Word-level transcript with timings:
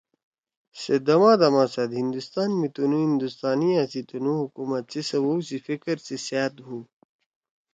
سے 0.81 0.95
دما 1.07 1.31
دما 1.41 1.63
سیت 1.73 1.91
ہندوستان 2.01 2.49
می 2.59 2.67
تنُو 2.75 2.99
ہندوستانیا 3.07 3.81
سی 3.91 4.01
تنُو 4.09 4.33
حکومت 4.41 4.83
سی 4.91 5.01
سوَؤ 5.09 5.39
سی 5.47 5.57
فکر 5.67 5.95
سی 6.05 6.15
سأت 6.27 6.55
ہُو 6.65 6.77